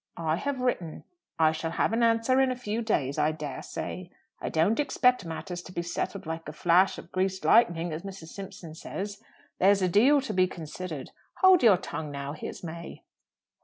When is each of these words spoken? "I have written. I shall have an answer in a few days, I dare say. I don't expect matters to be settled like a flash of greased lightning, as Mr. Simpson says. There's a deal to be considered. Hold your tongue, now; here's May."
"I 0.17 0.37
have 0.37 0.61
written. 0.61 1.03
I 1.37 1.51
shall 1.51 1.69
have 1.69 1.93
an 1.93 2.01
answer 2.01 2.41
in 2.41 2.49
a 2.49 2.55
few 2.55 2.81
days, 2.81 3.19
I 3.19 3.31
dare 3.31 3.61
say. 3.61 4.09
I 4.41 4.49
don't 4.49 4.79
expect 4.79 5.27
matters 5.27 5.61
to 5.61 5.71
be 5.71 5.83
settled 5.83 6.25
like 6.25 6.47
a 6.49 6.53
flash 6.53 6.97
of 6.97 7.11
greased 7.11 7.45
lightning, 7.45 7.93
as 7.93 8.01
Mr. 8.01 8.27
Simpson 8.27 8.73
says. 8.73 9.21
There's 9.59 9.83
a 9.83 9.87
deal 9.87 10.19
to 10.21 10.33
be 10.33 10.47
considered. 10.47 11.11
Hold 11.41 11.61
your 11.61 11.77
tongue, 11.77 12.09
now; 12.09 12.33
here's 12.33 12.63
May." 12.63 13.03